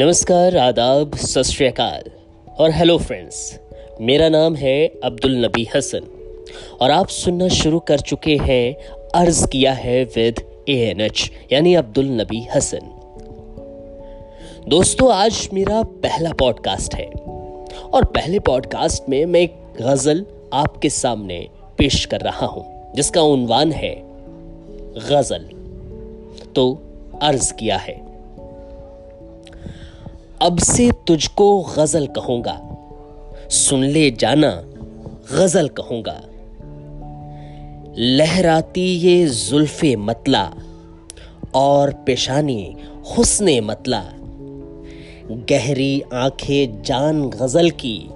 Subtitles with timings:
[0.00, 2.04] नमस्कार, आदाब सत
[2.58, 3.60] और हेलो फ्रेंड्स,
[4.00, 6.00] मेरा नाम है अब्दुल नबी हसन।
[6.80, 8.74] और आप सुनना शुरू कर चुके हैं
[9.14, 12.80] अर्ज़ किया है विद ए एन एच यानी अब्दुल नबी हसन।
[14.68, 17.10] दोस्तों, आज मेरा पहला पॉडकास्ट है।
[17.92, 23.72] और पहले पॉडकास्ट में मैं एक गज़ल आपके सामने पेश कर रहा हूँ, जिसका उनवान
[23.72, 24.02] है
[25.10, 25.44] गज़ल।
[26.54, 26.82] तो
[27.22, 28.09] अर्ज़ किया है।
[30.42, 32.60] अब से तुझको गज़ल कहूँगा।
[33.50, 34.50] सुन ले जाना,
[35.32, 36.22] गज़ल कहूँगा।
[37.98, 40.52] लहराती ये जुल्फे मतला
[41.54, 42.76] और पेशानी
[43.16, 44.02] हुस्ने मतला।
[45.50, 48.10] गहरी आँखें जान गज़ल की,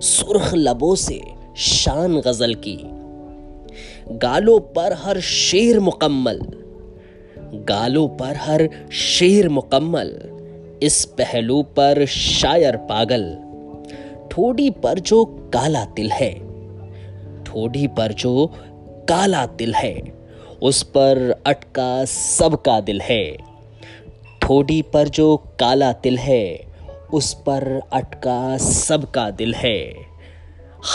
[0.00, 1.20] सुर्ख लबों से
[1.56, 2.78] शान गज़ल की।
[4.18, 6.40] गालों पर हर शेर मुकम्मल,
[7.68, 10.33] गालों पर हर शेर मुकम्मल।
[10.84, 13.22] इस पहलू पर शायर पागल,
[14.30, 16.32] ठोडी पर जो काला तिल है,
[17.44, 18.50] ठोडी पर जो
[19.08, 19.94] काला तिल है,
[20.62, 23.36] उस पर अटका सबका दिल है।
[24.42, 26.66] ठोडी पर जो काला तिल है,
[27.12, 29.78] उस पर अटका सबका दिल है।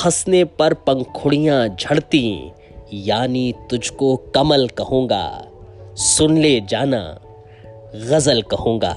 [0.03, 2.51] हंसने पर पंखुड़ियाँ झड़ती,
[2.93, 5.47] यानी तुझको कमल कहूँगा,
[5.95, 7.01] सुन ले जाना,
[7.95, 8.95] गज़ल कहूँगा।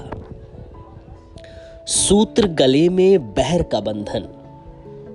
[1.87, 4.27] सूत्र गले में बहर का बंधन।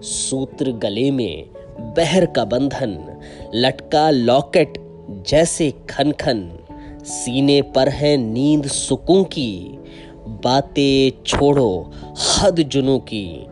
[0.02, 1.44] सूत्र गले में
[1.80, 3.20] बहर का बंधन,
[3.54, 4.72] लटका लॉकेट
[5.10, 6.58] जैसे खन खन
[7.02, 9.78] सीने पर है नींद सुकून की,
[10.26, 11.92] बातें छोड़ो
[12.38, 13.46] हद जुनू की।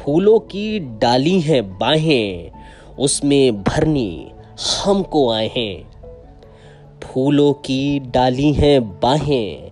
[0.00, 2.50] फूलों की डाली हैं बाहें,
[2.98, 4.30] उसमें भरनी
[4.84, 5.90] हमको आए हैं।
[7.02, 9.70] फूलों की डाली हैं बाहें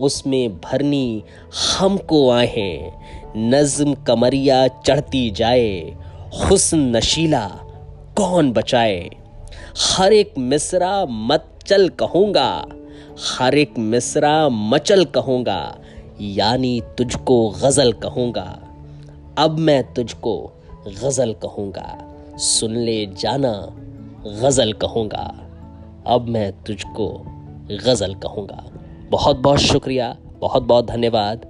[0.00, 1.22] उसमें भरनी
[1.78, 2.92] हमको आए
[3.36, 5.96] नज्म कमरिया चढ़ती जाए,
[6.34, 7.46] हुस्न नशीला
[8.16, 9.10] कौन बचाए?
[9.78, 12.66] हर एक मिसरा मत चल कहूँगा,
[13.28, 15.78] हर एक मिसरा मचल कहूँगा,
[16.20, 18.46] यानी तुझको गज़ल कहूँगा।
[19.38, 20.36] अब मैं तुझको
[20.86, 21.88] गज़ल कहूँगा,
[22.38, 23.52] सुन ले जाना
[24.42, 25.26] गज़ल कहूँगा।
[26.06, 27.08] अब मैं तुझको
[27.84, 28.64] गज़ल कहूँगा।
[29.10, 31.46] बहुत बहुत शुक्रिया, बहुत बहुत धन्यवाद।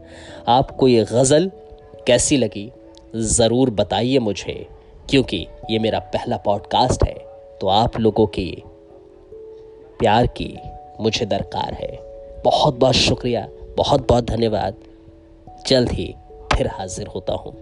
[0.48, 1.50] आपको ये गज़ल
[2.06, 2.70] कैसी लगी,
[3.16, 4.66] ज़रूर बताइए मुझे,
[5.10, 7.14] क्योंकि ये मेरा पहला पॉडकास्ट है
[7.60, 8.50] तो आप लोगों की
[9.98, 10.56] प्यार की
[11.00, 11.90] मुझे दरकार है।
[12.44, 13.46] बहुत बहुत शुक्रिया,
[13.76, 14.74] बहुत बहुत धन्यवाद।
[15.66, 16.14] जल्द ही
[16.52, 17.54] फिर हाजिर होता हूँ।